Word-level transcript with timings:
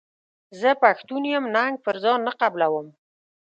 زه 0.59 0.69
پښتون 0.83 1.23
یم 1.33 1.45
ننګ 1.55 1.75
پر 1.85 1.95
ځان 2.03 2.19
نه 2.27 2.31
قبلووم. 2.41 2.87